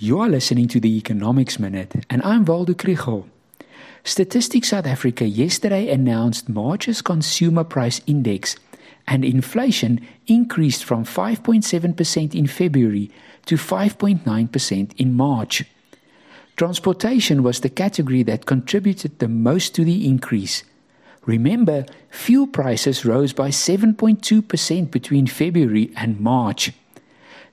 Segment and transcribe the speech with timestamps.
[0.00, 3.24] You are listening to the Economics Minute, and I'm Waldo Krugell.
[4.04, 8.54] Statistics South Africa yesterday announced March's consumer price index,
[9.08, 13.10] and inflation increased from 5.7% in February
[13.46, 15.64] to 5.9% in March.
[16.56, 20.62] Transportation was the category that contributed the most to the increase.
[21.26, 26.70] Remember, fuel prices rose by 7.2% between February and March.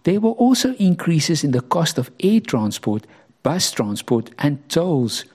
[0.06, 3.08] There were also increases in the cost of air transport,
[3.42, 5.26] bus transport, and tolls.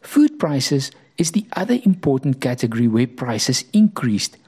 [0.00, 4.38] Food prices is the other important category where prices increased,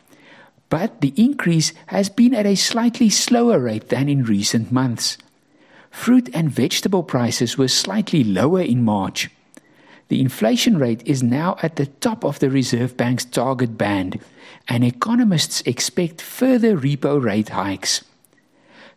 [0.70, 5.18] but the increase has been at a slightly slower rate than in recent months.
[5.90, 9.28] Fruit and vegetable prices were slightly lower in March.
[10.08, 14.18] The inflation rate is now at the top of the Reserve Bank's target band,
[14.66, 18.02] and economists expect further repo rate hikes.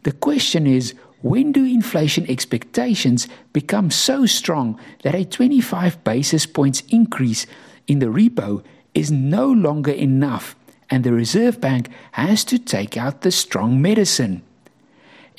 [0.05, 6.83] The question is when do inflation expectations become so strong that a 25 basis points
[6.89, 7.47] increase
[7.87, 10.55] in the repo is no longer enough
[10.91, 14.43] and the Reserve Bank has to take out the strong medicine?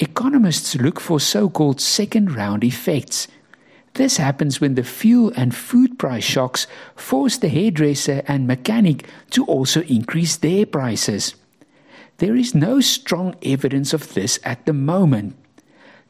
[0.00, 3.28] Economists look for so called second round effects.
[3.94, 9.44] This happens when the fuel and food price shocks force the hairdresser and mechanic to
[9.44, 11.36] also increase their prices.
[12.18, 15.36] There is no strong evidence of this at the moment.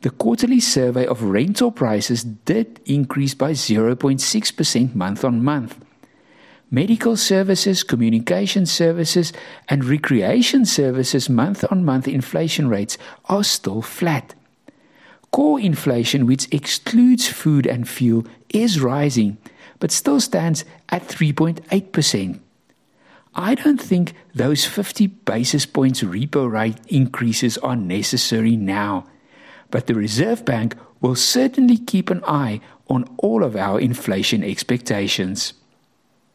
[0.02, 5.78] The quarterly survey of rental prices did increase by 0.6% month on month.
[6.70, 9.32] Medical services, communication services,
[9.68, 14.34] and recreation services month on month inflation rates are still flat.
[15.32, 19.38] Core inflation, which excludes food and fuel, is rising,
[19.80, 22.40] but still stands at 3.8%.
[23.38, 29.04] I don't think those 50 basis points repo rate increases are necessary now,
[29.70, 35.52] but the Reserve Bank will certainly keep an eye on all of our inflation expectations.